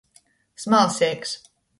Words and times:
Smalseigs. 0.63 1.31